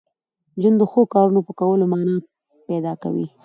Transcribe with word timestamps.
ژوند 0.61 0.77
د 0.81 0.83
ښو 0.91 1.01
کارونو 1.13 1.39
په 1.47 1.53
کولو 1.59 1.83
مانا 1.93 2.15
پیدا 2.67 2.93
کوي. 3.03 3.25